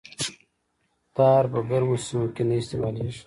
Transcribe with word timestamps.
ټار 1.15 1.43
په 1.53 1.59
ګرمو 1.69 1.95
سیمو 2.05 2.27
کې 2.35 2.43
نه 2.49 2.55
استعمالیږي 2.61 3.19